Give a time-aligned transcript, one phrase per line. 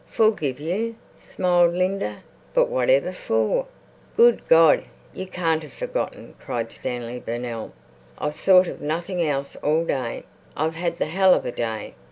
[0.09, 2.23] "Forgive you?" smiled Linda.
[2.55, 3.67] "But whatever for?"
[4.17, 4.85] "Good God!
[5.13, 7.71] You can't have forgotten," cried Stanley Burnell.
[8.17, 10.23] "I've thought of nothing else all day.
[10.57, 11.93] I've had the hell of a day.